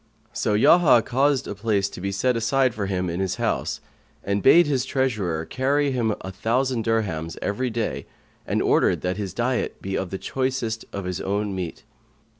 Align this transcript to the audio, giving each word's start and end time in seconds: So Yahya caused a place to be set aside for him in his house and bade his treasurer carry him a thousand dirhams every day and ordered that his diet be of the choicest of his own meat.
So 0.33 0.55
Yahya 0.55 1.03
caused 1.03 1.47
a 1.47 1.53
place 1.53 1.87
to 1.91 2.01
be 2.01 2.11
set 2.11 2.35
aside 2.35 2.73
for 2.73 2.87
him 2.87 3.07
in 3.07 3.19
his 3.19 3.35
house 3.35 3.79
and 4.23 4.41
bade 4.41 4.65
his 4.65 4.83
treasurer 4.83 5.45
carry 5.45 5.91
him 5.91 6.15
a 6.21 6.31
thousand 6.31 6.83
dirhams 6.85 7.37
every 7.39 7.69
day 7.69 8.07
and 8.47 8.63
ordered 8.63 9.01
that 9.01 9.17
his 9.17 9.31
diet 9.35 9.79
be 9.79 9.95
of 9.95 10.09
the 10.09 10.17
choicest 10.17 10.85
of 10.91 11.05
his 11.05 11.21
own 11.21 11.53
meat. 11.53 11.83